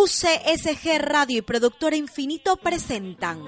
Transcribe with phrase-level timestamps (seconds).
[0.00, 3.40] UCSG Radio y Productora Infinito presentan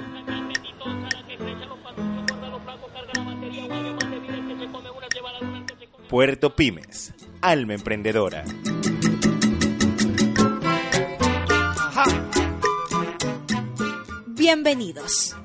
[6.09, 8.45] Puerto Pymes, alma emprendedora.
[14.27, 15.37] Bienvenidos.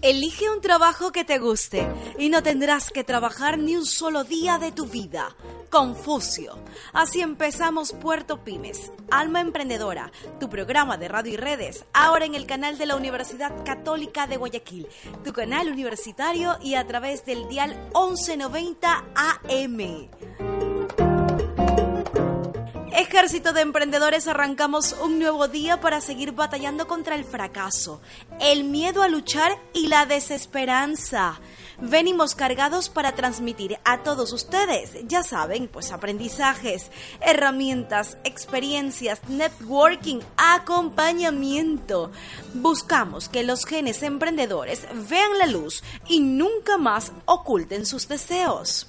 [0.00, 1.84] Elige un trabajo que te guste
[2.18, 5.34] y no tendrás que trabajar ni un solo día de tu vida.
[5.70, 6.56] Confucio.
[6.92, 12.46] Así empezamos Puerto Pymes, Alma Emprendedora, tu programa de radio y redes, ahora en el
[12.46, 14.86] canal de la Universidad Católica de Guayaquil,
[15.24, 20.37] tu canal universitario y a través del dial 1190 AM.
[22.98, 28.00] Ejército de emprendedores arrancamos un nuevo día para seguir batallando contra el fracaso,
[28.40, 31.40] el miedo a luchar y la desesperanza.
[31.80, 42.10] Venimos cargados para transmitir a todos ustedes, ya saben, pues aprendizajes, herramientas, experiencias, networking, acompañamiento.
[42.54, 48.88] Buscamos que los genes emprendedores vean la luz y nunca más oculten sus deseos.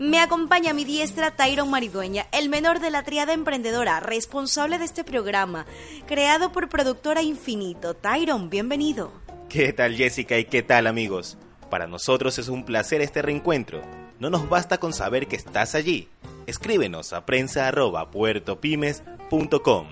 [0.00, 5.04] Me acompaña mi diestra Tyron Maridueña, el menor de la triada emprendedora, responsable de este
[5.04, 5.66] programa,
[6.06, 7.92] creado por Productora Infinito.
[7.92, 9.12] Tyron, bienvenido.
[9.50, 11.36] ¿Qué tal Jessica y qué tal amigos?
[11.68, 13.82] Para nosotros es un placer este reencuentro.
[14.18, 16.08] No nos basta con saber que estás allí.
[16.46, 19.86] Escríbenos a prensa@puertopymes.com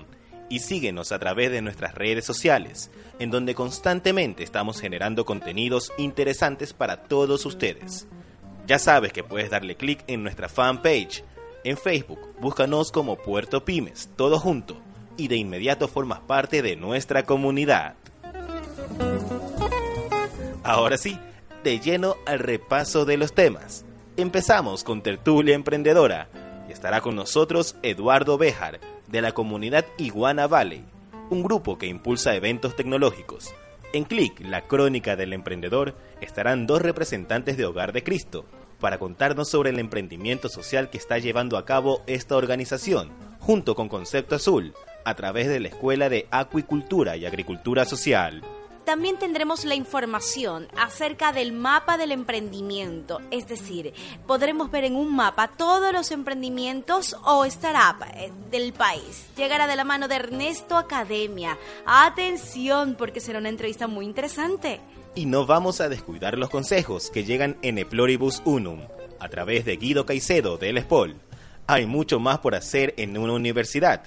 [0.49, 6.73] y síguenos a través de nuestras redes sociales, en donde constantemente estamos generando contenidos interesantes
[6.73, 8.07] para todos ustedes.
[8.69, 11.23] Ya sabes que puedes darle clic en nuestra fanpage.
[11.63, 14.77] En Facebook, búscanos como Puerto Pymes, todo junto,
[15.17, 17.95] y de inmediato formas parte de nuestra comunidad.
[20.63, 21.17] Ahora sí,
[21.63, 23.85] de lleno al repaso de los temas.
[24.17, 26.29] Empezamos con Tertulia Emprendedora
[26.69, 30.85] y estará con nosotros Eduardo Béjar, de la comunidad Iguana Valley,
[31.31, 33.51] un grupo que impulsa eventos tecnológicos.
[33.93, 38.45] En Click, la crónica del emprendedor, estarán dos representantes de Hogar de Cristo
[38.79, 43.89] para contarnos sobre el emprendimiento social que está llevando a cabo esta organización, junto con
[43.89, 44.73] Concepto Azul,
[45.05, 48.43] a través de la Escuela de Acuicultura y Agricultura Social.
[48.89, 53.93] También tendremos la información acerca del mapa del emprendimiento, es decir,
[54.25, 59.27] podremos ver en un mapa todos los emprendimientos o startup eh, del país.
[59.37, 61.55] Llegará de la mano de Ernesto Academia.
[61.85, 64.81] Atención, porque será una entrevista muy interesante.
[65.15, 68.81] Y no vamos a descuidar los consejos que llegan en Eploribus Unum,
[69.19, 71.15] a través de Guido Caicedo del SPOL.
[71.67, 74.03] Hay mucho más por hacer en una universidad.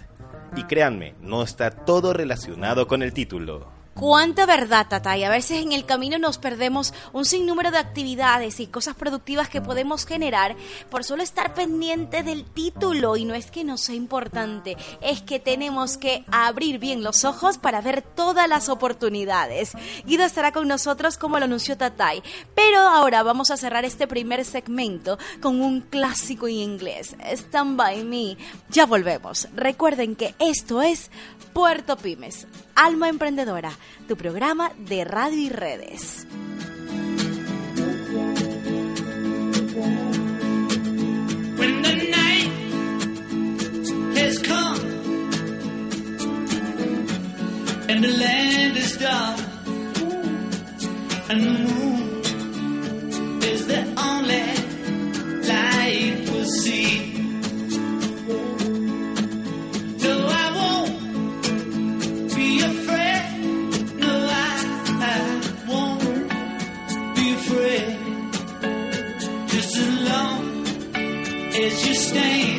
[0.57, 3.81] Y créanme, no está todo relacionado con el título.
[3.95, 5.25] Cuánta verdad, Tatay.
[5.25, 9.61] A veces en el camino nos perdemos un sinnúmero de actividades y cosas productivas que
[9.61, 10.57] podemos generar
[10.91, 13.17] por solo estar pendiente del título.
[13.17, 17.59] Y no es que no sea importante, es que tenemos que abrir bien los ojos
[17.59, 19.73] para ver todas las oportunidades.
[20.07, 22.23] Guido estará con nosotros como lo anunció Tatay.
[22.55, 27.15] Pero ahora vamos a cerrar este primer segmento con un clásico en inglés.
[27.31, 28.37] Stand by me.
[28.71, 29.49] Ya volvemos.
[29.55, 31.11] Recuerden que esto es
[31.53, 33.73] Puerto Pymes, Alma Emprendedora,
[34.09, 36.27] tu programa de radio y redes.
[41.59, 42.53] When the night
[44.17, 44.81] has come
[47.89, 49.41] and the land is dark
[51.29, 52.23] and the moon
[53.43, 54.47] is the only
[55.47, 57.12] light we'll see.
[72.12, 72.51] stay.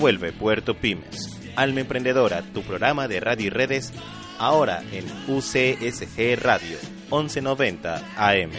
[0.00, 3.92] Vuelve Puerto Pymes, Alma Emprendedora, tu programa de radio y redes,
[4.38, 6.78] ahora en UCSG Radio,
[7.10, 8.50] 1190 AM.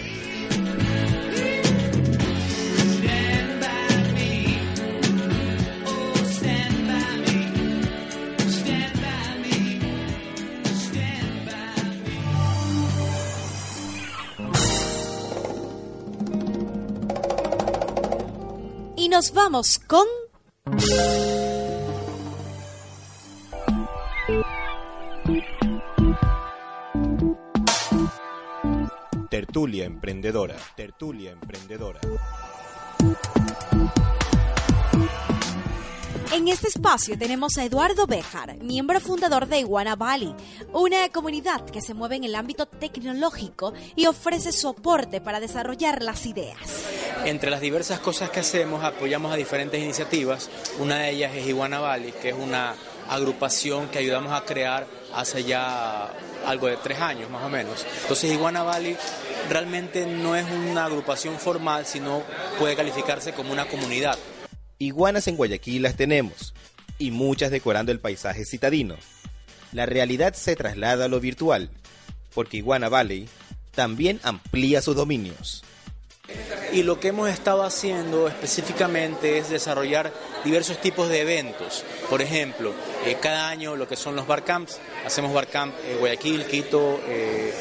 [18.95, 20.05] Y nos vamos con...
[29.31, 32.01] Tertulia Emprendedora, Tertulia Emprendedora.
[36.33, 40.36] En este espacio tenemos a Eduardo Bejar, miembro fundador de Iguana Valley,
[40.74, 46.25] una comunidad que se mueve en el ámbito tecnológico y ofrece soporte para desarrollar las
[46.25, 46.57] ideas.
[47.24, 50.50] Entre las diversas cosas que hacemos, apoyamos a diferentes iniciativas.
[50.78, 52.75] Una de ellas es Iguana Valley, que es una
[53.07, 56.11] agrupación que ayudamos a crear hace ya
[56.45, 57.85] algo de tres años más o menos.
[58.01, 58.97] Entonces Iguana Valley
[59.49, 62.23] realmente no es una agrupación formal, sino
[62.59, 64.17] puede calificarse como una comunidad.
[64.77, 66.53] Iguanas en Guayaquil las tenemos,
[66.97, 68.95] y muchas decorando el paisaje citadino.
[69.71, 71.69] La realidad se traslada a lo virtual,
[72.33, 73.27] porque Iguana Valley
[73.73, 75.63] también amplía sus dominios.
[76.72, 80.11] Y lo que hemos estado haciendo específicamente es desarrollar
[80.44, 81.83] diversos tipos de eventos.
[82.09, 82.73] Por ejemplo,
[83.06, 87.54] eh, cada año lo que son los barcamps, hacemos barcamp eh, Guayaquil, Quito, eh,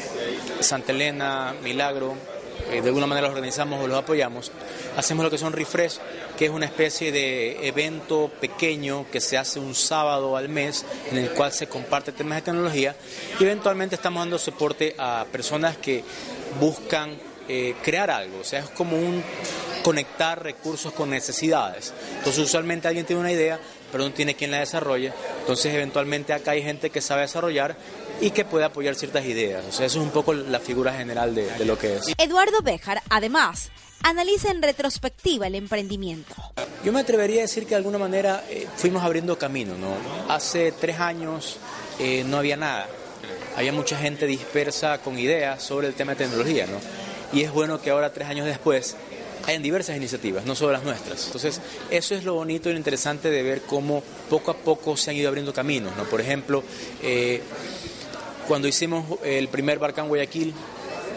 [0.61, 2.15] Santa Elena, Milagro,
[2.69, 4.51] eh, de alguna manera los organizamos o los apoyamos.
[4.95, 5.97] Hacemos lo que son refresh,
[6.37, 11.17] que es una especie de evento pequeño que se hace un sábado al mes en
[11.17, 12.95] el cual se comparte temas de tecnología
[13.39, 16.03] y eventualmente estamos dando soporte a personas que
[16.59, 19.23] buscan eh, crear algo, o sea, es como un
[19.83, 21.93] conectar recursos con necesidades.
[22.17, 23.59] Entonces, usualmente alguien tiene una idea,
[23.91, 25.11] pero no tiene quien la desarrolle.
[25.39, 27.75] Entonces, eventualmente acá hay gente que sabe desarrollar
[28.21, 29.65] y que puede apoyar ciertas ideas.
[29.67, 32.03] O sea, eso es un poco la figura general de, de lo que es.
[32.17, 33.71] Eduardo Bejar, además,
[34.03, 36.35] analiza en retrospectiva el emprendimiento.
[36.83, 39.95] Yo me atrevería a decir que de alguna manera eh, fuimos abriendo camino, ¿no?
[40.31, 41.57] Hace tres años
[41.99, 42.87] eh, no había nada.
[43.55, 46.79] Había mucha gente dispersa con ideas sobre el tema de tecnología, ¿no?
[47.33, 48.95] Y es bueno que ahora, tres años después,
[49.45, 51.25] hayan diversas iniciativas, no solo las nuestras.
[51.25, 55.11] Entonces, eso es lo bonito y lo interesante de ver cómo poco a poco se
[55.11, 56.03] han ido abriendo caminos, ¿no?
[56.03, 56.63] Por ejemplo,
[57.01, 57.41] eh,
[58.47, 60.53] cuando hicimos el primer Barcán Guayaquil,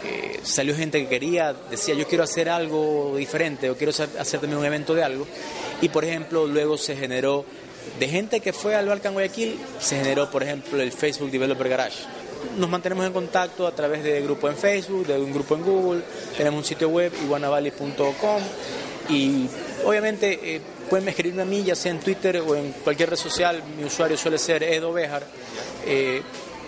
[0.05, 4.59] eh, salió gente que quería, decía yo quiero hacer algo diferente o quiero hacer también
[4.59, 5.27] un evento de algo.
[5.81, 7.45] Y por ejemplo, luego se generó,
[7.99, 12.03] de gente que fue al Barcán Guayaquil, se generó por ejemplo el Facebook Developer Garage.
[12.57, 16.01] Nos mantenemos en contacto a través de grupo en Facebook, de un grupo en Google,
[16.37, 18.41] tenemos un sitio web, iguanavalley.com
[19.09, 19.47] y
[19.85, 23.61] obviamente eh, pueden escribirme a mí, ya sea en Twitter o en cualquier red social,
[23.77, 25.23] mi usuario suele ser Edo Bejar.
[25.85, 26.21] Eh,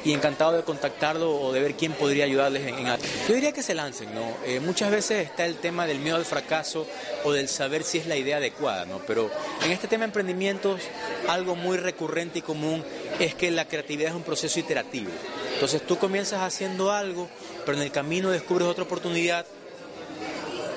[0.08, 3.04] y encantado de contactarlo o de ver quién podría ayudarles en algo.
[3.28, 4.38] Yo diría que se lancen, ¿no?
[4.46, 6.88] Eh, muchas veces está el tema del miedo al fracaso
[7.26, 9.00] o del saber si es la idea adecuada, ¿no?
[9.00, 9.30] Pero
[9.66, 10.82] en este tema de emprendimientos,
[11.28, 12.84] algo muy recurrente y común
[13.20, 15.12] es que la creatividad es un proceso iterativo.
[15.58, 17.28] Entonces tú comienzas haciendo algo,
[17.66, 19.44] pero en el camino descubres otra oportunidad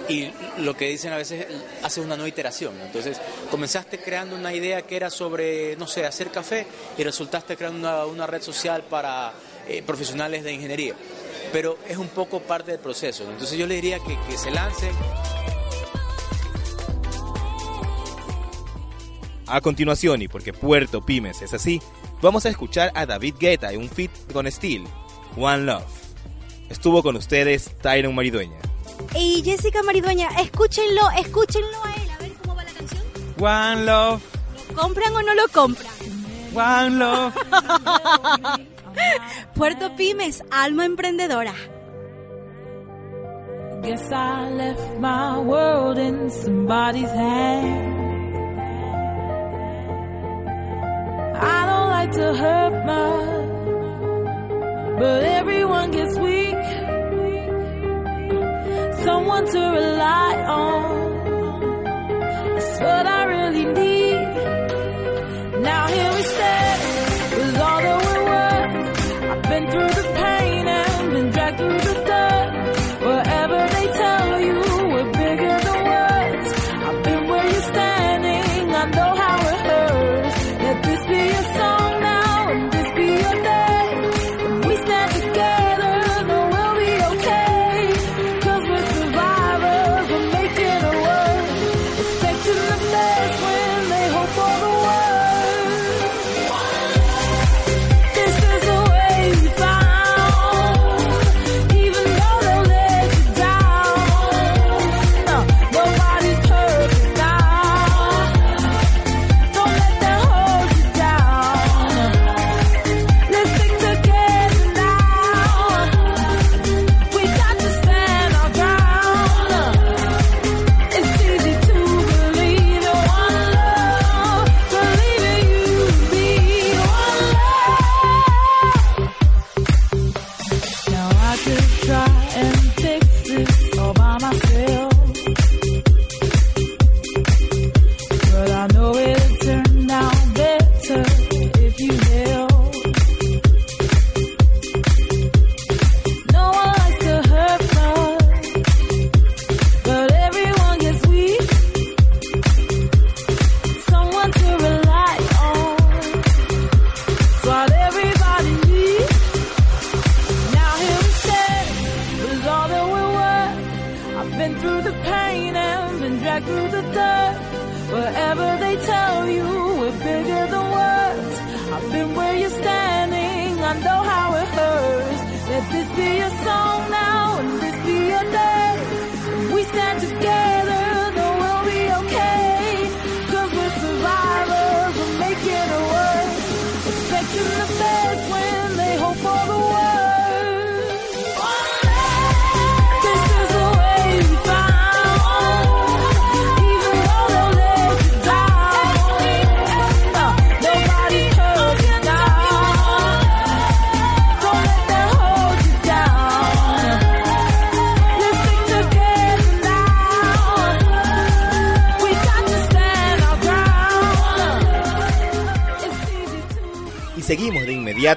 [0.09, 1.47] y lo que dicen a veces
[1.83, 2.81] hace una nueva iteración.
[2.81, 3.21] Entonces,
[3.51, 8.27] comenzaste creando una idea que era sobre, no sé, hacer café y resultaste creando una,
[8.27, 9.35] red social para
[9.69, 10.95] eh, profesionales de ingeniería.
[11.53, 13.25] Pero es un poco parte del proceso.
[13.31, 14.95] Entonces, yo le diría que, que se lancen.
[19.51, 21.83] A continuación, y porque Puerto Pymes es así,
[22.23, 24.85] vamos a escuchar a David Guetta en un feat con Steel,
[25.37, 25.83] One Love.
[26.69, 28.59] Estuvo con ustedes Tyron Maridueña.
[29.17, 33.03] Y Jessica Maridueña, escúchenlo, escúchenlo a él, a ver cómo va la canción.
[33.41, 34.23] One love,
[34.69, 35.93] ¿Lo compran o no lo compran?
[36.55, 37.35] one love.
[39.57, 41.55] Puerto Pymes, alma emprendedora.
[43.83, 48.10] Guess I left my world in somebody's hands.
[51.43, 53.49] I don't like to hurt much,
[54.99, 56.65] but everyone gets weak.
[59.05, 60.85] Someone to rely on.
[62.55, 64.00] That's what I really need.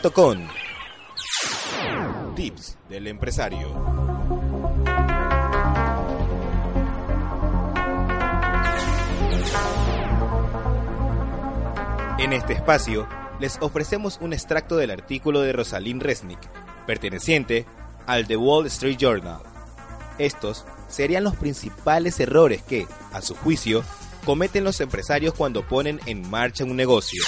[0.02, 0.48] Con
[2.36, 3.68] Tips del empresario.
[12.18, 13.08] En este espacio
[13.40, 16.40] les ofrecemos un extracto del artículo de Rosalind Resnick,
[16.88, 17.68] perteneciente
[18.08, 19.44] al The Wall Street Journal.
[20.18, 23.84] Estos serían los principales errores que, a su juicio,
[24.26, 27.22] cometen los empresarios cuando ponen en marcha un negocio.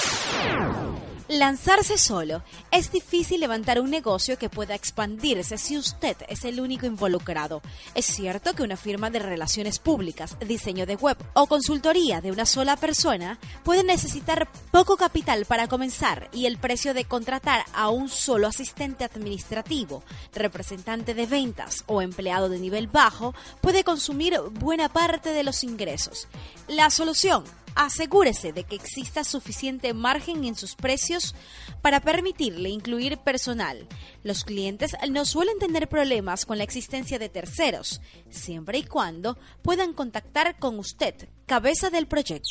[1.27, 2.43] Lanzarse solo.
[2.69, 7.63] Es difícil levantar un negocio que pueda expandirse si usted es el único involucrado.
[7.95, 12.45] Es cierto que una firma de relaciones públicas, diseño de web o consultoría de una
[12.45, 18.07] sola persona puede necesitar poco capital para comenzar y el precio de contratar a un
[18.07, 25.31] solo asistente administrativo, representante de ventas o empleado de nivel bajo puede consumir buena parte
[25.31, 26.27] de los ingresos.
[26.67, 27.43] La solución
[27.75, 31.35] asegúrese de que exista suficiente margen en sus precios
[31.81, 33.87] para permitirle incluir personal.
[34.23, 39.93] Los clientes no suelen tener problemas con la existencia de terceros, siempre y cuando puedan
[39.93, 42.49] contactar con usted, cabeza del proyecto.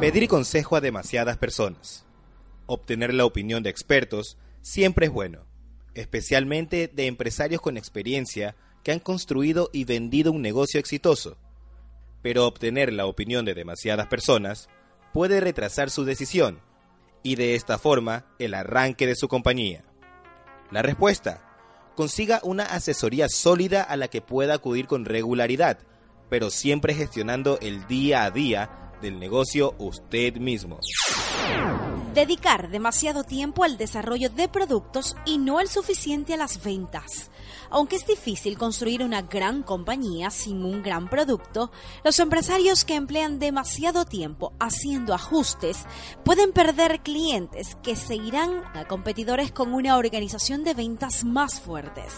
[0.00, 2.04] Pedir consejo a demasiadas personas.
[2.66, 5.46] Obtener la opinión de expertos siempre es bueno,
[5.94, 11.38] especialmente de empresarios con experiencia que han construido y vendido un negocio exitoso.
[12.26, 14.68] Pero obtener la opinión de demasiadas personas
[15.12, 16.60] puede retrasar su decisión
[17.22, 19.84] y de esta forma el arranque de su compañía.
[20.72, 21.48] La respuesta,
[21.94, 25.78] consiga una asesoría sólida a la que pueda acudir con regularidad,
[26.28, 30.80] pero siempre gestionando el día a día del negocio usted mismo.
[32.16, 37.30] Dedicar demasiado tiempo al desarrollo de productos y no el suficiente a las ventas.
[37.68, 41.70] Aunque es difícil construir una gran compañía sin un gran producto,
[42.04, 45.84] los empresarios que emplean demasiado tiempo haciendo ajustes
[46.24, 52.14] pueden perder clientes que seguirán a competidores con una organización de ventas más fuertes.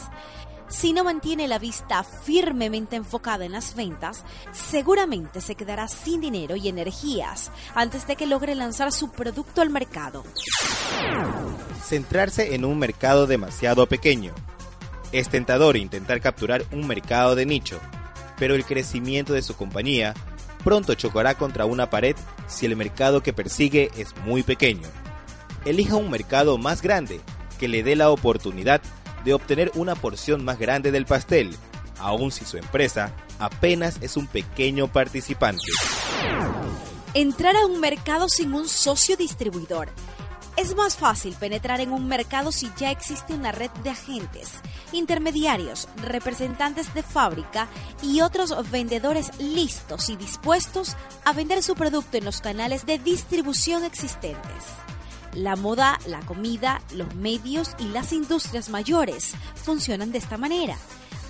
[0.69, 6.57] Si no mantiene la vista firmemente enfocada en las ventas, seguramente se quedará sin dinero
[6.57, 10.25] y energías antes de que logre lanzar su producto al mercado.
[11.83, 14.35] Centrarse en un mercado demasiado pequeño.
[15.11, 17.81] Es tentador intentar capturar un mercado de nicho,
[18.39, 20.13] pero el crecimiento de su compañía
[20.63, 22.15] pronto chocará contra una pared
[22.47, 24.89] si el mercado que persigue es muy pequeño.
[25.65, 27.21] Elija un mercado más grande
[27.59, 28.83] que le dé la oportunidad
[29.25, 31.57] de obtener una porción más grande del pastel,
[31.99, 35.63] aun si su empresa apenas es un pequeño participante.
[37.15, 39.89] Entrar a un mercado sin un socio distribuidor.
[40.57, 44.55] Es más fácil penetrar en un mercado si ya existe una red de agentes,
[44.93, 47.69] intermediarios, representantes de fábrica
[48.03, 53.85] y otros vendedores listos y dispuestos a vender su producto en los canales de distribución
[53.85, 54.65] existentes.
[55.39, 60.77] La moda, la comida, los medios y las industrias mayores funcionan de esta manera.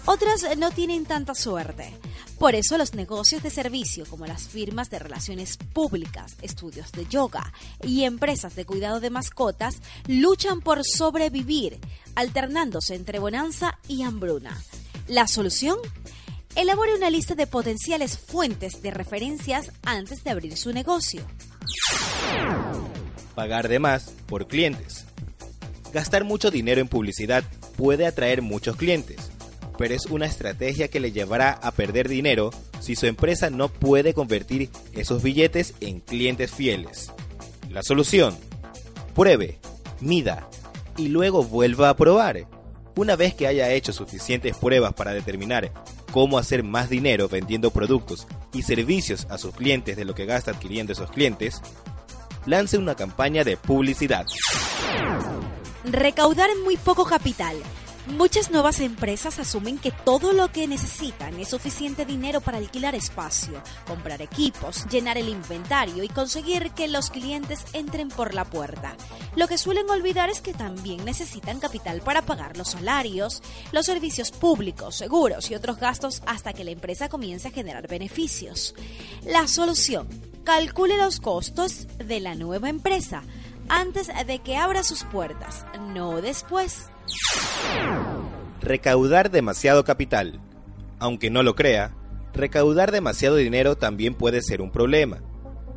[0.07, 1.95] Otras no tienen tanta suerte.
[2.39, 7.53] Por eso los negocios de servicio como las firmas de relaciones públicas, estudios de yoga
[7.83, 11.79] y empresas de cuidado de mascotas luchan por sobrevivir,
[12.15, 14.59] alternándose entre bonanza y hambruna.
[15.07, 15.77] La solución
[16.55, 21.27] elabore una lista de potenciales fuentes de referencias antes de abrir su negocio.
[23.35, 25.07] Pagar de más por clientes.
[25.93, 27.45] Gastar mucho dinero en publicidad
[27.77, 29.31] puede atraer muchos clientes,
[29.79, 32.51] pero es una estrategia que le llevará a perder dinero
[32.81, 37.11] si su empresa no puede convertir esos billetes en clientes fieles.
[37.71, 38.37] La solución.
[39.15, 39.59] Pruebe,
[40.01, 40.49] mida
[40.97, 42.47] y luego vuelva a probar.
[42.97, 45.73] Una vez que haya hecho suficientes pruebas para determinar
[46.11, 50.51] cómo hacer más dinero vendiendo productos y servicios a sus clientes de lo que gasta
[50.51, 51.63] adquiriendo esos clientes,
[52.49, 54.27] lance una campaña de publicidad.
[55.85, 57.57] Recaudar muy poco capital.
[58.07, 63.63] Muchas nuevas empresas asumen que todo lo que necesitan es suficiente dinero para alquilar espacio,
[63.87, 68.97] comprar equipos, llenar el inventario y conseguir que los clientes entren por la puerta.
[69.37, 74.31] Lo que suelen olvidar es que también necesitan capital para pagar los salarios, los servicios
[74.31, 78.75] públicos, seguros y otros gastos hasta que la empresa comience a generar beneficios.
[79.27, 80.09] La solución,
[80.49, 83.23] calcule los costos de la nueva empresa
[83.69, 86.87] antes de que abra sus puertas, no después.
[88.63, 90.41] Recaudar demasiado capital.
[91.01, 91.95] Aunque no lo crea,
[92.33, 95.21] recaudar demasiado dinero también puede ser un problema.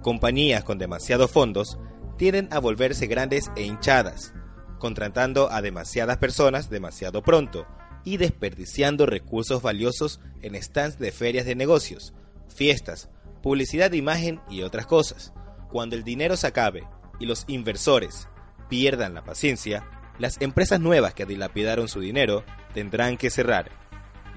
[0.02, 1.78] Compañías con demasiados fondos
[2.18, 4.34] tienden a volverse grandes e hinchadas,
[4.80, 7.68] contratando a demasiadas personas demasiado pronto
[8.06, 12.14] y desperdiciando recursos valiosos en stands de ferias de negocios,
[12.48, 13.10] fiestas,
[13.41, 15.34] publicidad de imagen y otras cosas.
[15.69, 16.84] Cuando el dinero se acabe
[17.19, 18.27] y los inversores
[18.69, 23.71] pierdan la paciencia, las empresas nuevas que dilapidaron su dinero tendrán que cerrar.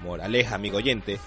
[0.01, 1.19] Moraleja, amigo oyente,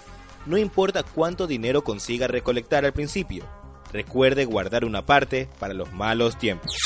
[0.46, 3.44] no importa cuánto dinero consiga recolectar al principio,
[3.92, 6.76] recuerde guardar una parte para los malos tiempos.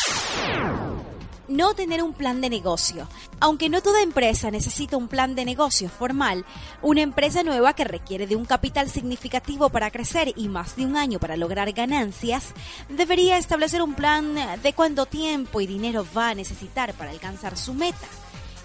[1.52, 3.06] No tener un plan de negocio.
[3.38, 6.46] Aunque no toda empresa necesita un plan de negocio formal,
[6.80, 10.96] una empresa nueva que requiere de un capital significativo para crecer y más de un
[10.96, 12.54] año para lograr ganancias,
[12.88, 17.74] debería establecer un plan de cuánto tiempo y dinero va a necesitar para alcanzar su
[17.74, 18.08] meta.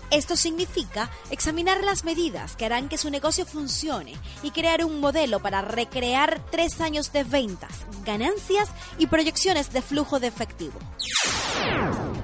[0.09, 5.41] Esto significa examinar las medidas que harán que su negocio funcione y crear un modelo
[5.41, 10.79] para recrear tres años de ventas, ganancias y proyecciones de flujo de efectivo.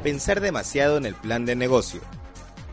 [0.02, 2.00] Pensar demasiado en el plan de negocio.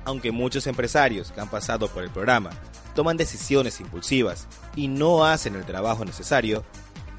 [0.05, 2.51] Aunque muchos empresarios que han pasado por el programa
[2.95, 4.47] toman decisiones impulsivas
[4.77, 6.65] y no hacen el trabajo necesario,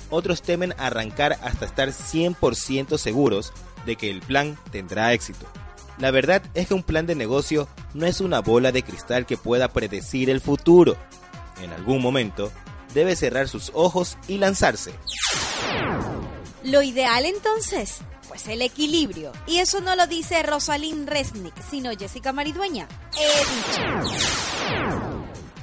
[0.09, 3.51] otros temen arrancar hasta estar 100% seguros
[3.85, 5.45] de que el plan tendrá éxito.
[6.01, 9.37] La verdad es que un plan de negocio no es una bola de cristal que
[9.37, 10.97] pueda predecir el futuro.
[11.61, 12.51] En algún momento,
[12.95, 14.93] debe cerrar sus ojos y lanzarse.
[16.63, 19.31] Lo ideal entonces, pues el equilibrio.
[19.45, 22.87] Y eso no lo dice Rosalind Resnick, sino Jessica Maridueña.
[23.15, 24.11] He dicho.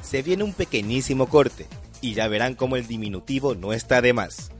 [0.02, 1.66] Se viene un pequeñísimo corte
[2.00, 4.52] y ya verán cómo el diminutivo no está de más.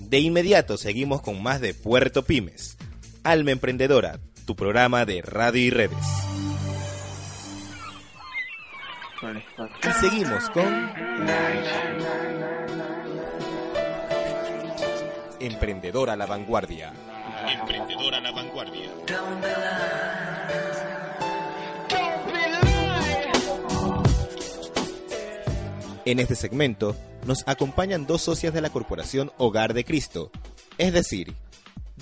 [0.00, 2.76] De inmediato seguimos con más de Puerto Pymes.
[3.22, 6.06] Alma Emprendedora, tu programa de radio y redes.
[9.82, 10.90] Y seguimos con
[15.40, 16.92] Emprendedora a la vanguardia.
[17.48, 18.90] Emprendedora a la vanguardia.
[26.06, 26.94] En este segmento
[27.26, 30.30] nos acompañan dos socias de la corporación Hogar de Cristo,
[30.76, 31.34] es decir,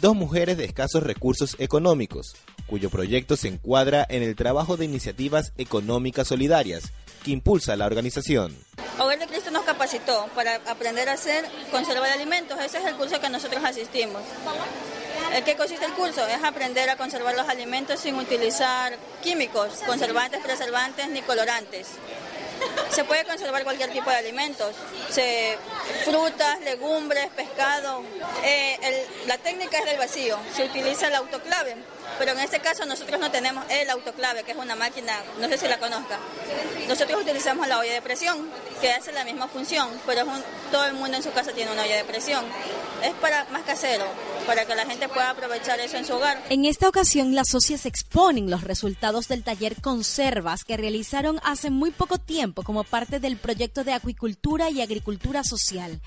[0.02, 2.34] dos mujeres de escasos recursos económicos,
[2.66, 8.52] cuyo proyecto se encuadra en el trabajo de iniciativas económicas solidarias que impulsa la organización.
[8.98, 12.58] Hogar de Cristo nos capacitó para aprender a hacer, conservar alimentos.
[12.58, 14.22] Ese es el curso que nosotros asistimos.
[15.32, 16.26] ¿En qué consiste el curso?
[16.26, 21.86] Es aprender a conservar los alimentos sin utilizar químicos, conservantes, preservantes ni colorantes.
[22.90, 24.75] Se puede conservar cualquier tipo de alimentos,
[26.05, 28.03] frutas, legumbres, pescado.
[28.44, 31.77] Eh, la técnica es del vacío, se utiliza el autoclave,
[32.18, 35.59] pero en este caso nosotros no tenemos el autoclave, que es una máquina, no sé
[35.59, 36.18] si la conozca.
[36.87, 38.51] Nosotros utilizamos la olla de presión,
[38.82, 40.24] que hace la misma función, pero
[40.72, 42.44] todo el mundo en su casa tiene una olla de presión.
[43.04, 44.04] Es para más casero,
[44.44, 46.42] para que la gente pueda aprovechar eso en su hogar.
[46.50, 51.92] En esta ocasión, las socias exponen los resultados del taller Conservas que realizaron hace muy
[51.92, 56.00] poco tiempo como parte del proyecto de acuicultura y agricultura social.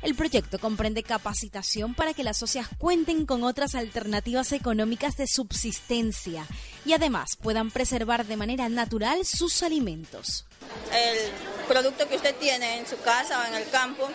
[0.00, 6.46] El proyecto comprende capacitación para que las socias cuenten con otras alternativas económicas de subsistencia
[6.86, 10.46] y además puedan preservar de manera natural sus alimentos.
[10.92, 11.32] El
[11.68, 14.08] producto que usted tiene en su casa o en el campo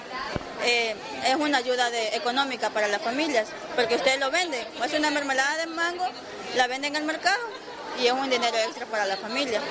[0.64, 4.66] eh, es una ayuda económica para las familias, porque usted lo vende.
[4.82, 6.06] Hace una mermelada de mango,
[6.56, 7.40] la vende en el mercado
[8.00, 9.62] y es un dinero extra para la familia.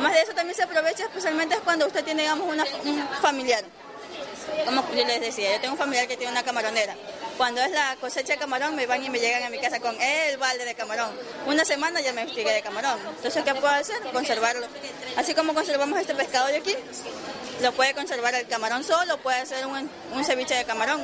[0.00, 3.64] Más de eso también se aprovecha especialmente cuando usted tiene, digamos, un familiar.
[4.64, 6.94] Como les decía, yo tengo un familiar que tiene una camaronera.
[7.36, 9.94] Cuando es la cosecha de camarón, me van y me llegan a mi casa con
[10.00, 11.10] el balde de camarón.
[11.46, 12.98] Una semana ya me estigué de camarón.
[13.16, 13.96] Entonces, ¿qué puedo hacer?
[14.12, 14.66] Conservarlo.
[15.16, 16.74] Así como conservamos este pescado de aquí,
[17.60, 21.00] lo puede conservar el camarón solo, puede hacer un, un ceviche de camarón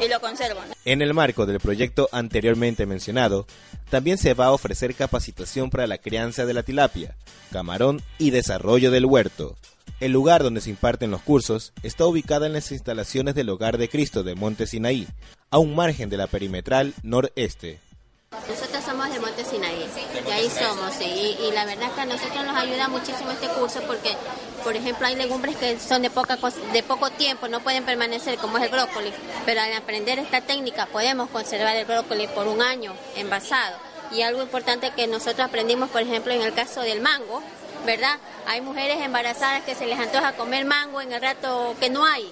[0.00, 0.64] y lo conserva.
[0.84, 3.46] En el marco del proyecto anteriormente mencionado,
[3.88, 7.16] también se va a ofrecer capacitación para la crianza de la tilapia,
[7.52, 9.56] camarón y desarrollo del huerto.
[9.98, 13.88] El lugar donde se imparten los cursos está ubicado en las instalaciones del Hogar de
[13.88, 15.06] Cristo de Monte Sinaí,
[15.50, 17.80] a un margen de la perimetral noreste.
[18.48, 19.84] Nosotros somos de Monte Sinaí,
[20.24, 23.80] de ahí somos, y, la verdad es que a nosotros nos ayuda muchísimo este curso
[23.88, 24.16] porque,
[24.62, 26.38] por ejemplo, hay legumbres que son de, poca,
[26.72, 29.12] de poco tiempo, no pueden permanecer, como es el brócoli,
[29.44, 33.76] pero al aprender esta técnica podemos conservar el brócoli por un año envasado.
[34.12, 37.42] Y algo importante que nosotros aprendimos, por ejemplo, en el caso del mango,
[37.84, 38.16] ¿verdad?
[38.46, 42.30] Hay mujeres embarazadas que se les antoja comer mango en el rato que no hay.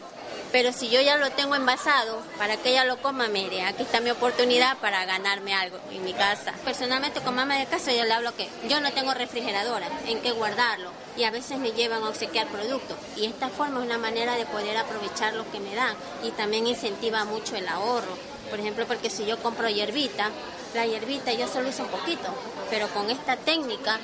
[0.51, 4.01] Pero si yo ya lo tengo envasado, para que ella lo coma, mire, aquí está
[4.01, 6.55] mi oportunidad para ganarme algo en mi casa.
[6.65, 10.33] Personalmente con mamá de casa yo le hablo que yo no tengo refrigeradora en qué
[10.33, 12.97] guardarlo y a veces me llevan a obsequiar productos.
[13.17, 16.67] Y esta forma es una manera de poder aprovechar lo que me dan y también
[16.67, 18.17] incentiva mucho el ahorro.
[18.49, 20.31] Por ejemplo, porque si yo compro hierbita,
[20.75, 22.29] la hierbita yo solo uso un poquito,
[22.71, 23.99] pero con esta técnica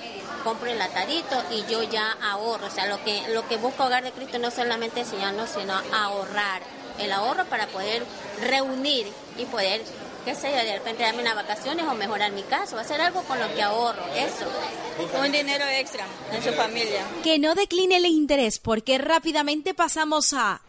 [0.44, 2.66] compro el atadito y yo ya ahorro.
[2.66, 6.62] O sea, lo que, lo que busca Hogar de Cristo no solamente enseñarnos, sino ahorrar.
[6.98, 8.05] El ahorro para poder
[8.40, 9.83] reunir y poder,
[10.24, 13.22] qué sé yo, de repente darme unas vacaciones o mejorar mi casa o hacer algo
[13.22, 14.05] con lo que ahorro.
[14.14, 14.46] Eso.
[15.20, 17.03] Un dinero extra en su familia.
[17.24, 20.61] Que no decline el interés porque rápidamente pasamos a...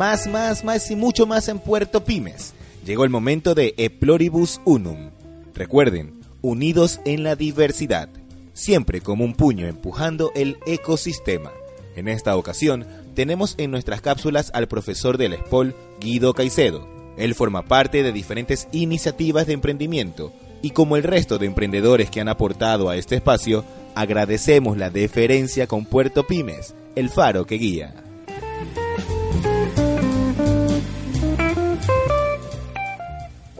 [0.00, 2.54] Más, más, más y mucho más en Puerto Pymes.
[2.86, 5.10] Llegó el momento de E Pluribus Unum.
[5.52, 8.08] Recuerden, unidos en la diversidad,
[8.54, 11.52] siempre como un puño empujando el ecosistema.
[11.96, 16.88] En esta ocasión, tenemos en nuestras cápsulas al profesor del SPOL, Guido Caicedo.
[17.18, 20.32] Él forma parte de diferentes iniciativas de emprendimiento
[20.62, 25.66] y como el resto de emprendedores que han aportado a este espacio, agradecemos la deferencia
[25.66, 28.09] con Puerto Pymes, el faro que guía.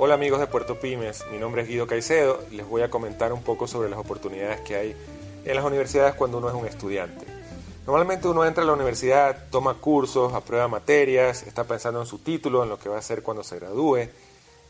[0.02, 3.34] Hola amigos de Puerto Pymes, mi nombre es Guido Caicedo y les voy a comentar
[3.34, 4.96] un poco sobre las oportunidades que hay
[5.44, 7.26] en las universidades cuando uno es un estudiante.
[7.86, 12.62] Normalmente uno entra a la universidad, toma cursos, aprueba materias, está pensando en su título,
[12.62, 14.08] en lo que va a hacer cuando se gradúe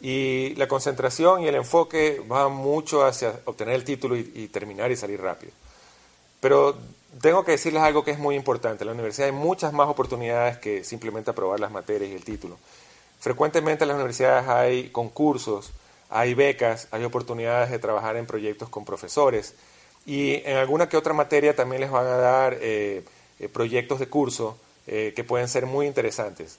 [0.01, 4.91] y la concentración y el enfoque va mucho hacia obtener el título y, y terminar
[4.91, 5.53] y salir rápido.
[6.41, 6.75] Pero
[7.23, 8.83] tengo que decirles algo que es muy importante.
[8.83, 12.57] En la universidad hay muchas más oportunidades que simplemente aprobar las materias y el título.
[13.21, 15.73] Frecuentemente en las universidades hay concursos,
[16.09, 19.55] hay becas, hay oportunidades de trabajar en proyectos con profesores
[20.07, 23.05] y en alguna que otra materia también les van a dar eh,
[23.39, 24.57] eh, proyectos de curso
[24.87, 26.59] eh, que pueden ser muy interesantes.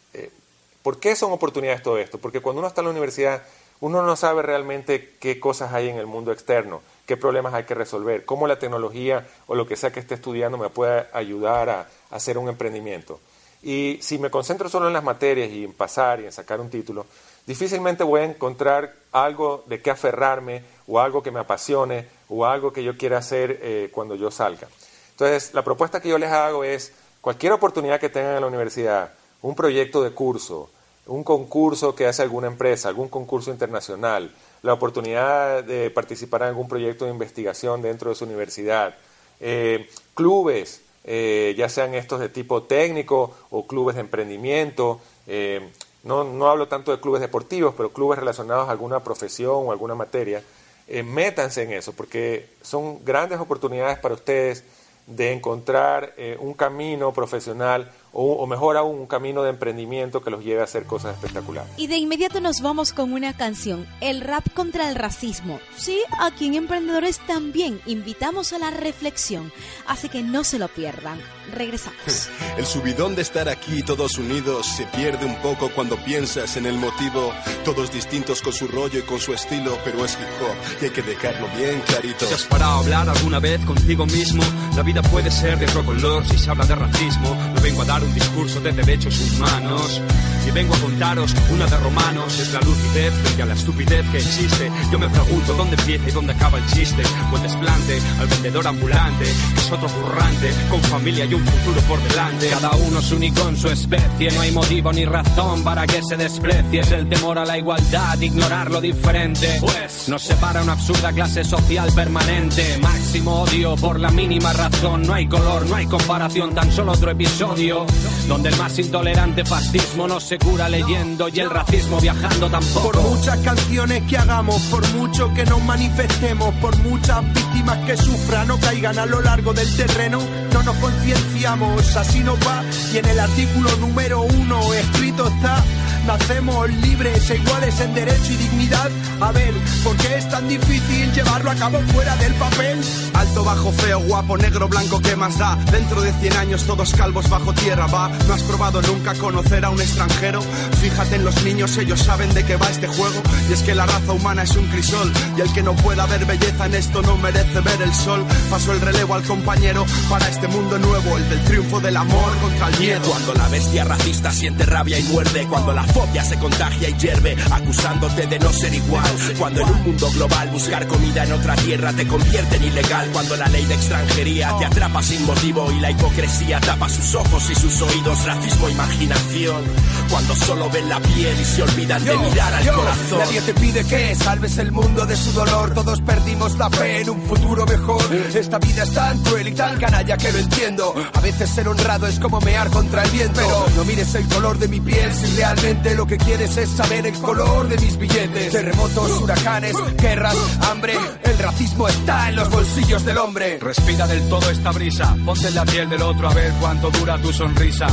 [0.84, 2.20] ¿Por qué son oportunidades todo esto?
[2.20, 3.44] Porque cuando uno está en la universidad,
[3.80, 7.74] uno no sabe realmente qué cosas hay en el mundo externo, qué problemas hay que
[7.74, 11.88] resolver, cómo la tecnología o lo que sea que esté estudiando me puede ayudar a
[12.12, 13.20] hacer un emprendimiento.
[13.64, 16.70] Y si me concentro solo en las materias y en pasar y en sacar un
[16.70, 17.06] título,
[17.46, 22.74] difícilmente voy a encontrar algo de qué aferrarme o algo que me apasione o algo
[22.74, 24.68] que yo quiera hacer eh, cuando yo salga.
[25.12, 29.14] Entonces, la propuesta que yo les hago es cualquier oportunidad que tengan en la universidad,
[29.44, 30.72] un proyecto de curso,
[31.06, 34.32] un concurso que hace alguna empresa, algún concurso internacional,
[34.64, 38.96] la oportunidad de participar en algún proyecto de investigación dentro de su universidad,
[39.40, 45.02] eh, clubes, eh, ya sean estos de tipo técnico o clubes de emprendimiento.
[45.28, 45.70] eh,
[46.04, 49.96] no, no hablo tanto de clubes deportivos, pero clubes relacionados a alguna profesión o alguna
[49.96, 50.44] materia.
[50.88, 54.64] eh, métanse en eso, porque son grandes oportunidades para ustedes
[55.08, 60.32] de encontrar eh, un camino profesional o, o mejor aún un camino de emprendimiento que
[60.32, 61.72] los lleve a hacer cosas espectaculares.
[61.78, 65.60] Y de inmediato nos vamos con una canción, el rap contra el racismo.
[65.76, 69.52] Sí, aquí en Emprendedores también invitamos a la reflexión,
[69.88, 71.20] así que no se lo pierdan.
[71.54, 72.30] Regresamos.
[72.58, 76.78] El subidón de estar aquí todos unidos se pierde un poco cuando piensas en el
[76.78, 77.34] motivo.
[77.66, 80.92] Todos distintos con su rollo y con su estilo, pero es hip hop y hay
[80.92, 82.26] que dejarlo bien clarito.
[82.26, 84.44] ¿Te has parado a hablar alguna vez contigo mismo?
[84.76, 87.36] La vida puede ser de otro color si se habla de racismo.
[87.54, 90.02] No vengo a dar un discurso de derechos humanos.
[90.48, 92.40] Y vengo a contaros una de romanos.
[92.40, 94.72] Es la lucidez frente a la estupidez que existe.
[94.92, 97.04] Yo me pregunto dónde empieza y dónde acaba el chiste.
[97.32, 101.82] O el desplante al vendedor ambulante, que es otro currante, con familia y un futuro
[101.82, 102.50] por delante.
[102.50, 106.18] Cada uno es único en su especie, no hay motivo ni razón para que se
[106.18, 106.82] desprecie.
[106.82, 109.58] Es el temor a la igualdad, ignorar lo diferente.
[109.60, 112.78] Pues nos separa una absurda clase social permanente.
[112.82, 115.04] Máximo odio por la mínima razón.
[115.04, 117.86] No hay color, no hay comparación, tan solo otro episodio.
[118.28, 122.92] Donde el más intolerante fascismo no se cura leyendo y el racismo viajando tampoco.
[122.92, 128.50] Por muchas canciones que hagamos, por mucho que nos manifestemos, por muchas víctimas que sufran
[128.50, 130.22] o caigan a lo largo del terreno,
[130.54, 132.64] no nos concienciamos, así nos va.
[132.94, 135.62] Y en el artículo número uno escrito está,
[136.06, 138.90] Nacemos libres e iguales en derecho y dignidad.
[139.22, 142.80] A ver, ¿por qué es tan difícil llevarlo a cabo fuera del papel?
[143.14, 145.56] Alto, bajo, feo, guapo, negro, blanco, ¿qué más da?
[145.72, 148.10] Dentro de 100 años todos calvos bajo tierra, va.
[148.28, 150.42] ¿No has probado nunca conocer a un extranjero?
[150.82, 153.22] Fíjate en los niños, ellos saben de qué va este juego.
[153.50, 155.12] Y es que la raza humana es un crisol.
[155.38, 158.26] Y el que no pueda ver belleza en esto no merece ver el sol.
[158.50, 162.70] Paso el relevo al compañero para este mundo nuevo, el del triunfo del amor contra
[162.70, 163.08] el miedo.
[163.08, 167.36] Cuando la bestia racista siente rabia y muerde, cuando la fobia se contagia y hierve,
[167.52, 169.12] acusándote de no ser igual.
[169.38, 173.10] Cuando en un mundo global buscar comida en otra tierra te convierte en ilegal.
[173.12, 177.50] Cuando la ley de extranjería te atrapa sin motivo y la hipocresía tapa sus ojos
[177.50, 179.64] y sus oídos, racismo, imaginación.
[180.10, 183.20] Cuando solo ven la piel y se olvidan de mirar al yo, corazón.
[183.20, 185.74] Nadie te pide que salves el mundo de su dolor.
[185.74, 188.04] Todos perdimos la fe en un futuro mejor.
[188.34, 190.94] Esta vida es tan cruel y tan canalla que lo entiendo.
[191.14, 193.36] A veces ser honrado es como mear contra el viento.
[193.36, 197.06] Pero no mires el color de mi piel si realmente lo que quieres es saber
[197.08, 198.52] el color de mis billetes.
[198.52, 200.36] Terremotos, huracanes, guerras,
[200.70, 200.94] hambre.
[201.24, 203.58] El racismo está en los bolsillos del hombre.
[203.60, 207.18] Respira del todo esta brisa, ponte en la piel del otro a ver cuánto dura
[207.20, 207.88] tu sonrisa.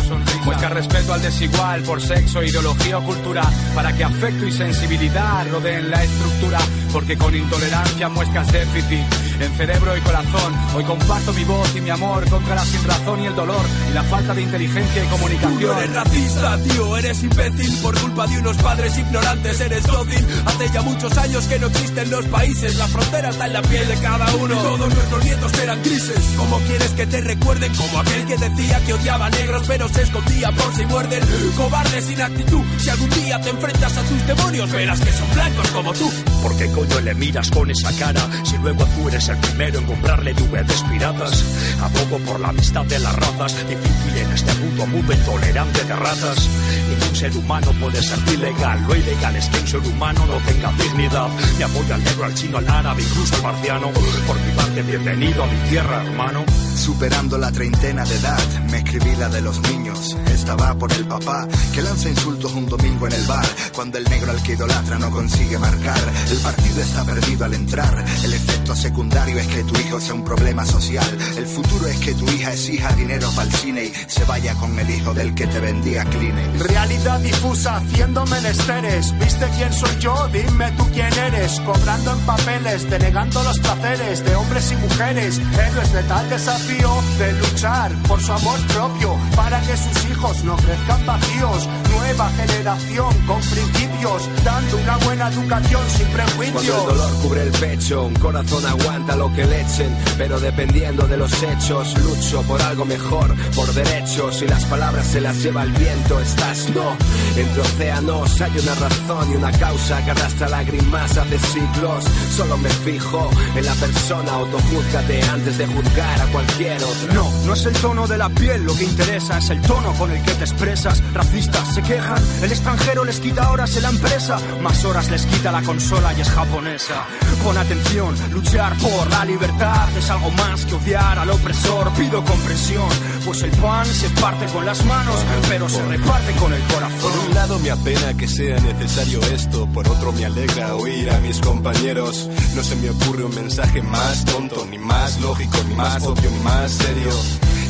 [0.45, 3.43] Muestra respeto al desigual por sexo, ideología o cultura,
[3.75, 6.59] para que afecto y sensibilidad rodeen la estructura,
[6.93, 10.55] porque con intolerancia muestras déficit en cerebro y corazón.
[10.75, 14.03] Hoy comparto mi voz y mi amor contra la sinrazón y el dolor y la
[14.05, 15.79] falta de inteligencia y Tú no comunicación.
[15.79, 20.27] eres racista, tío, eres imbécil por culpa de unos padres ignorantes, eres dócil.
[20.47, 23.89] Hace ya muchos años que no existen los países, la frontera está en la piel
[23.89, 24.55] de cada uno.
[24.63, 26.21] Todos nuestros nietos eran grises.
[26.37, 27.75] ¿Cómo quieres que te recuerden?
[27.75, 31.23] Como aquel que decía que odiaba negros, pero se escondía por si muerden.
[31.57, 35.69] Cobarde sin actitud, si algún día te enfrentas a tus demonios, verás que son blancos
[35.71, 36.11] como tú.
[36.43, 39.87] ¿Por qué coño le miras con esa cara si luego tú eres el primero en
[39.87, 41.45] comprarle DVDs piratas?
[41.81, 46.49] Abogo por la amistad de las razas, difícil en este mundo intolerante de ratas.
[46.89, 50.73] Ningún ser humano puede ser ilegal, lo ilegal es que un ser humano no tenga
[50.73, 51.29] dignidad.
[51.59, 53.91] Me apoyo al negro, al chino, al árabe, incluso al marciano.
[54.27, 56.45] Por mi parte, bienvenido a mi tierra, hermano.
[56.75, 60.17] Superando la treintena de edad, me escribí la de los niños.
[60.33, 63.47] Esta va por el papá que lanza insultos un domingo en el bar.
[63.75, 68.05] Cuando el negro al que idolatra no consigue marcar, el partido está perdido al entrar.
[68.25, 71.19] El efecto secundario es que tu hijo sea un problema social.
[71.37, 74.79] El futuro es que tu hija exija dinero para el cine y se vaya con
[74.79, 76.61] el hijo del que te vendía Kleenex.
[76.69, 79.19] Realidad difusa haciendo menesteres.
[79.19, 80.29] ¿Viste quién soy yo?
[80.33, 81.61] Dime tú quién eres.
[81.61, 85.39] Cobrando en papeles, denegando los placeres de hombres y mujeres.
[85.39, 90.57] Héroes de tal desafío de luchar por su amor propio para que sus hijos no
[90.57, 91.69] crezcan vacíos.
[91.91, 96.79] Nueva generación con principios, dando una buena educación sin Cuando prejuicios.
[96.79, 101.17] el dolor cubre el pecho, un corazón aguanta lo que le echen, pero dependiendo de
[101.17, 105.73] los hechos, lucho por algo mejor, por derechos y las palabras se las lleva el
[105.73, 106.21] viento.
[106.21, 106.97] Estás no,
[107.37, 112.05] entre océanos hay una razón y una causa que arrastra lágrimas hace siglos.
[112.37, 117.15] Solo me fijo en la persona, autojúzgate antes de juzgar a cualquier otro.
[117.15, 120.11] No, no es el tono de la piel lo que interesa, es el tono con
[120.11, 121.03] el que te expresas.
[121.13, 125.53] Racistas se quejan, el extranjero les quita horas en la empresa, más horas les quita
[125.53, 127.05] la consola y es japonesa.
[127.45, 131.93] Pon atención, luchar por la libertad es algo más que odiar al opresor.
[131.93, 132.89] Pido comprensión,
[133.25, 135.17] pues el pan se parte con las manos,
[135.49, 137.01] pero se reparte con el corazón.
[137.01, 141.21] Por un lado me apena que sea necesario esto, por otro me alegra oír a
[141.21, 142.29] mis compañeros.
[142.55, 146.39] No se me ocurre un mensaje más tonto, ni más lógico, ni más obvio, ni
[146.41, 147.11] más serio.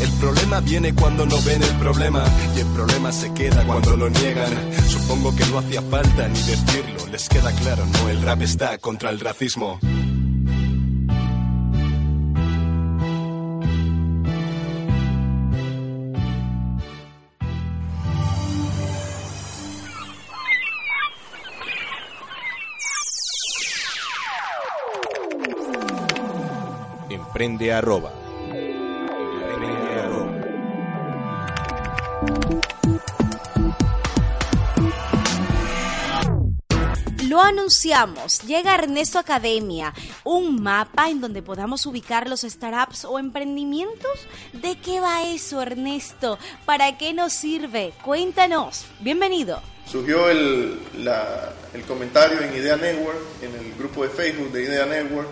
[0.00, 2.22] El problema viene cuando no ven el problema
[2.56, 4.52] y el problema se queda cuando lo niegan.
[4.88, 9.10] Supongo que no hacía falta ni decirlo, les queda claro, no, el rap está contra
[9.10, 9.80] el racismo.
[27.38, 28.10] Emprende arroba.
[37.28, 39.92] Lo anunciamos, llega Ernesto Academia,
[40.24, 44.26] un mapa en donde podamos ubicar los startups o emprendimientos.
[44.54, 46.38] ¿De qué va eso, Ernesto?
[46.64, 47.92] ¿Para qué nos sirve?
[48.02, 48.86] Cuéntanos.
[49.00, 49.60] Bienvenido.
[49.86, 54.86] Surgió el, la- el comentario en Idea Network, en el grupo de Facebook de Idea
[54.86, 55.28] Network.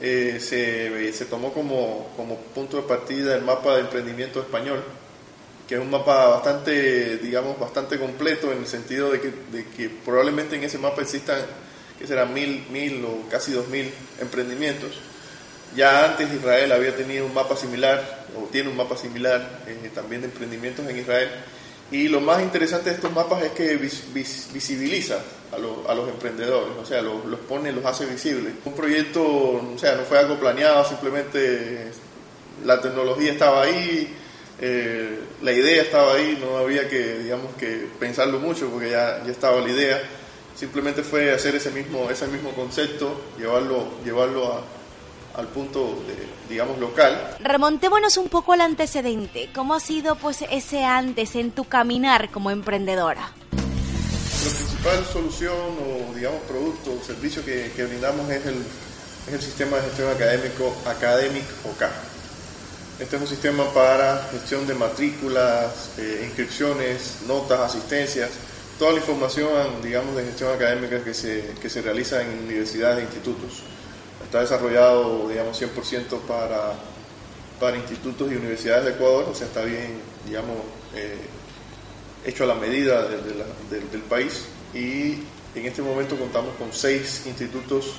[0.00, 4.82] Eh, se, se tomó como, como punto de partida el mapa de emprendimiento español,
[5.66, 9.90] que es un mapa bastante, digamos, bastante completo en el sentido de que, de que
[9.90, 11.40] probablemente en ese mapa existan,
[11.98, 14.92] que serán mil, mil o casi dos mil emprendimientos.
[15.76, 20.22] Ya antes Israel había tenido un mapa similar, o tiene un mapa similar eh, también
[20.22, 21.28] de emprendimientos en Israel,
[21.90, 25.18] Y lo más interesante de estos mapas es que vis- vis- visibiliza
[25.52, 28.52] a, los- emprendedores, o sea, los, los pone, los hace visibles.
[28.64, 31.90] Un proyecto, o sea, no fue algo planeado, simplemente
[32.64, 34.14] la tecnología estaba ahí,
[34.60, 39.30] eh, la idea estaba ahí, no había que, digamos, que pensarlo mucho porque ya, ya
[39.30, 40.02] estaba la idea.
[40.56, 44.62] Simplemente fue hacer ese mismo, ese mismo concepto, llevarlo, llevarlo a-
[45.38, 46.16] al punto, de,
[46.48, 49.48] digamos, local Remontémonos un poco al antecedente.
[49.54, 53.32] ¿Cómo ha sido pues ese antes en tu caminar como emprendedora?
[53.52, 58.56] La principal solución o digamos producto o servicio que, que brindamos es el,
[59.28, 61.82] es el sistema de gestión académico Academic OK.
[62.98, 68.30] Este es un sistema para gestión de matrículas, eh, inscripciones, notas, asistencias,
[68.76, 73.02] toda la información digamos de gestión académica que se, que se realiza en universidades e
[73.02, 73.62] institutos.
[74.28, 76.74] Está desarrollado digamos 100% para,
[77.58, 79.94] para institutos y universidades de Ecuador, o sea está bien
[80.26, 80.56] digamos
[80.94, 81.16] eh,
[82.26, 85.14] hecho a la medida de- del país y
[85.54, 87.94] en este momento contamos con seis institutos,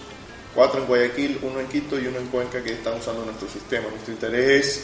[0.53, 3.87] cuatro en Guayaquil, uno en Quito y uno en Cuenca que están usando nuestro sistema.
[3.89, 4.83] Nuestro interés es,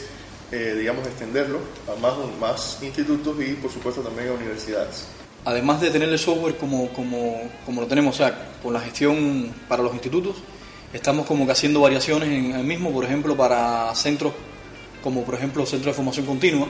[0.50, 5.06] eh, digamos, extenderlo a más, más institutos y por supuesto también a universidades.
[5.44, 9.54] además de tener el software como, como, como lo tenemos, o sea, con la gestión
[9.68, 10.36] para los institutos,
[10.92, 14.32] estamos como que haciendo variaciones en el mismo, por ejemplo, para centros
[15.02, 16.66] como por ejemplo centros de formación continua,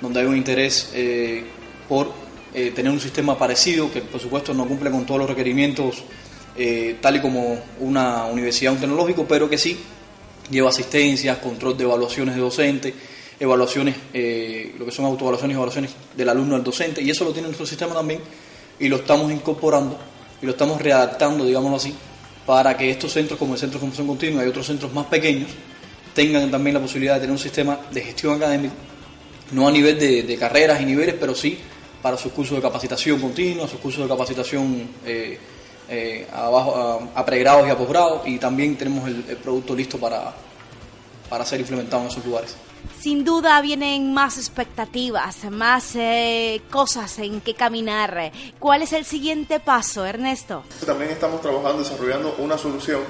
[0.00, 1.44] donde hay un interés eh,
[1.88, 2.10] por
[2.52, 6.02] eh, tener un sistema parecido, que por supuesto no cumple con todos los requerimientos
[6.56, 9.78] eh, tal y como una universidad, un tecnológico, pero que sí
[10.50, 12.94] lleva asistencias, control de evaluaciones de docentes,
[13.38, 17.32] evaluaciones, eh, lo que son autoevaluaciones y evaluaciones del alumno al docente, y eso lo
[17.32, 18.20] tiene nuestro sistema también,
[18.80, 19.96] y lo estamos incorporando
[20.42, 21.94] y lo estamos readaptando, digámoslo así,
[22.48, 25.50] para que estos centros, como el Centro de Formación Continua y otros centros más pequeños,
[26.14, 28.72] tengan también la posibilidad de tener un sistema de gestión académica,
[29.52, 31.58] no a nivel de, carreras y niveles, pero sí
[32.00, 35.38] para sus cursos de capacitación continua, sus cursos de capacitación eh,
[35.90, 40.32] eh, a, pregrados y a posgrados, y también tenemos el producto listo para,
[41.28, 42.56] para ser implementado en esos lugares.
[43.00, 48.32] Sin duda vienen más expectativas, más eh, cosas en que caminar.
[48.58, 50.64] ¿Cuál es el siguiente paso, Ernesto?
[50.84, 53.02] También estamos trabajando, desarrollando una solución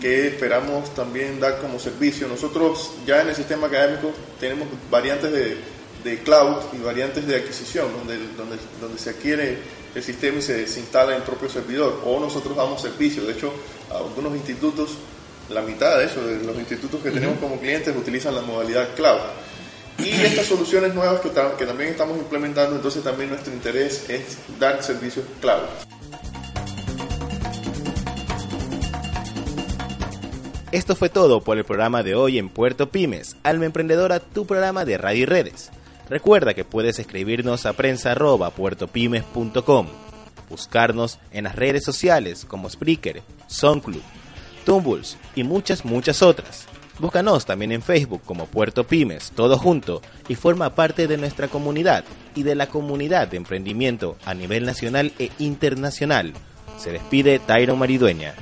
[0.00, 2.26] que esperamos también dar como servicio.
[2.26, 5.58] Nosotros ya en el sistema académico tenemos variantes de,
[6.02, 9.58] de cloud y variantes de adquisición, donde, donde, donde se adquiere
[9.94, 13.24] el sistema y se, se instala en el propio servidor, o nosotros damos servicio.
[13.24, 13.52] De hecho,
[13.90, 14.96] algunos institutos,
[15.52, 19.20] la mitad de eso, de los institutos que tenemos como clientes, utilizan la modalidad cloud.
[19.98, 24.38] Y estas soluciones nuevas que, ta- que también estamos implementando, entonces también nuestro interés es
[24.58, 25.60] dar servicios cloud.
[30.72, 34.86] Esto fue todo por el programa de hoy en Puerto Pymes, Alma Emprendedora, tu programa
[34.86, 35.70] de radio y redes.
[36.08, 39.86] Recuerda que puedes escribirnos a prensa@puertopymes.com,
[40.48, 44.00] buscarnos en las redes sociales como Spreaker, SoundCloud,
[44.62, 46.66] Tumbles y muchas muchas otras.
[46.98, 52.04] Búscanos también en Facebook como Puerto Pymes, todo junto, y forma parte de nuestra comunidad
[52.34, 56.32] y de la comunidad de emprendimiento a nivel nacional e internacional.
[56.78, 58.34] Se despide Tyron Maridueña.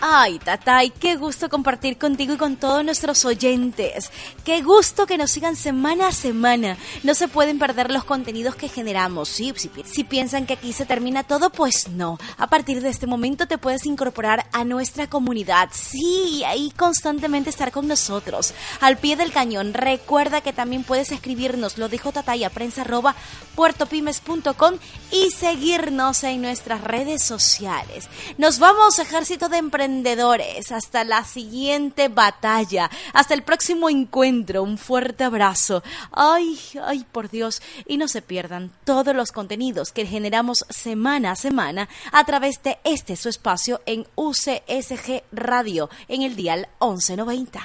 [0.00, 4.10] Ay, Tatay, qué gusto compartir contigo y con todos nuestros oyentes.
[4.44, 6.76] Qué gusto que nos sigan semana a semana.
[7.02, 9.28] No se pueden perder los contenidos que generamos.
[9.28, 12.18] Si, si piensan que aquí se termina todo, pues no.
[12.36, 15.68] A partir de este momento te puedes incorporar a nuestra comunidad.
[15.72, 18.54] Sí, ahí constantemente estar con nosotros.
[18.80, 19.74] Al pie del cañón.
[19.74, 23.14] Recuerda que también puedes escribirnos, lo dijo Tatay, a prensa arroba
[23.54, 24.74] puertopymes.com
[25.10, 28.08] y seguirnos en nuestras redes sociales.
[28.36, 30.72] Nos vamos, ejército de emprendedores.
[30.72, 32.90] Hasta la siguiente batalla.
[33.12, 34.64] Hasta el próximo encuentro.
[34.64, 35.84] Un fuerte abrazo.
[36.10, 37.62] Ay, ay, por Dios.
[37.86, 42.78] Y no se pierdan todos los contenidos que generamos semana a semana a través de
[42.82, 47.60] este su espacio en UCSG Radio en el dial 1190.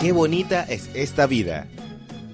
[0.00, 1.68] Qué bonita es esta vida.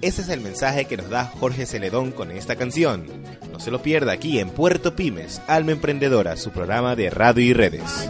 [0.01, 3.05] Ese es el mensaje que nos da Jorge Celedón con esta canción.
[3.51, 7.53] No se lo pierda aquí en Puerto Pymes, Alma Emprendedora, su programa de radio y
[7.53, 8.07] redes.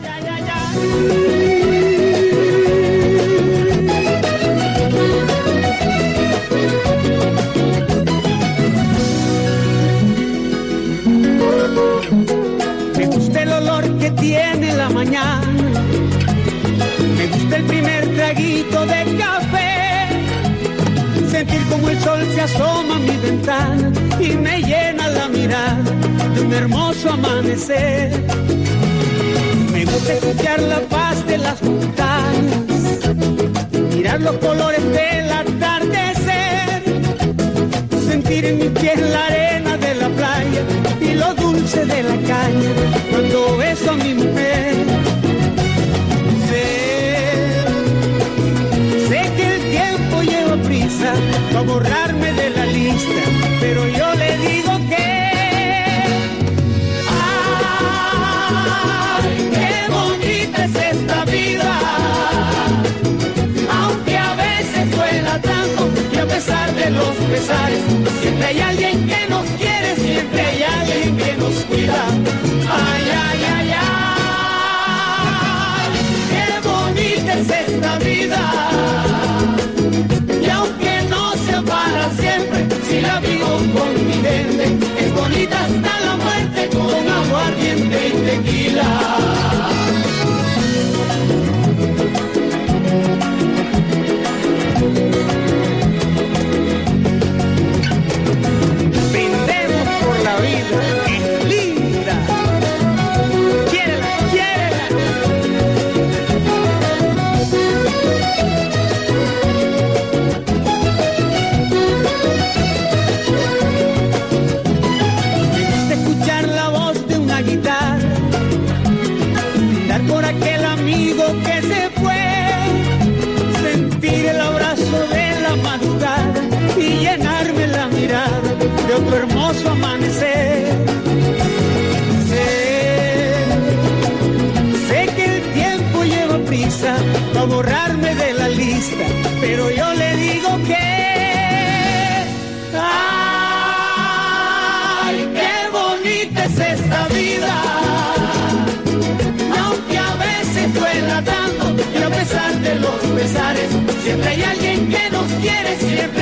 [153.27, 153.69] pesares.
[154.03, 156.16] Siempre hay alguien que nos quiere, siempre.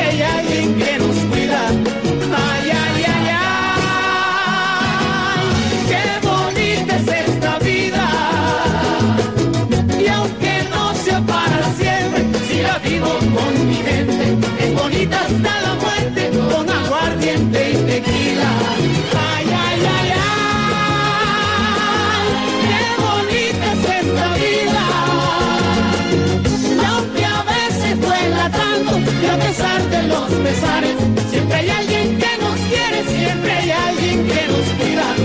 [31.29, 35.15] siempre hay alguien que nos quiere, siempre hay alguien que nos cuida.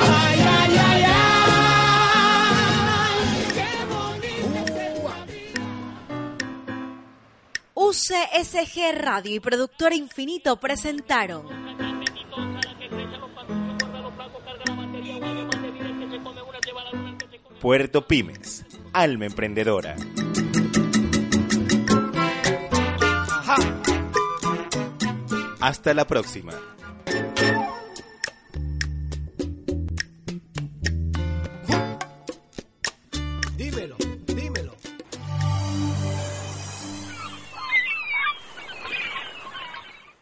[0.00, 1.94] Ay, ay, ay, ay,
[3.54, 5.62] qué bonita es la vida.
[7.74, 11.46] UCSG Radio y Productor Infinito presentaron.
[17.60, 19.94] Puerto Pymes, alma emprendedora.
[25.62, 26.71] Hasta la próxima.